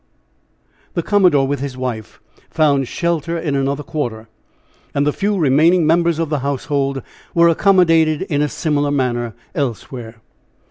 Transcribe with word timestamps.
The 0.95 1.03
commodore, 1.03 1.45
with 1.47 1.59
his 1.59 1.77
wife, 1.77 2.19
found 2.49 2.87
shelter 2.87 3.37
in 3.37 3.53
another 3.55 3.83
quarter. 3.83 4.27
And 4.95 5.05
the 5.05 5.13
few 5.13 5.37
remaining 5.37 5.85
members 5.85 6.17
of 6.17 6.29
the 6.29 6.39
household 6.39 7.03
were 7.35 7.49
accommodated 7.49 8.23
in 8.23 8.41
a 8.41 8.49
similar 8.49 8.89
manner 8.89 9.35
elsewhere. 9.53 10.15